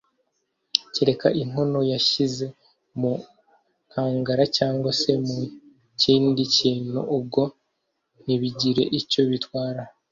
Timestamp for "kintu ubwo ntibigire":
6.55-8.83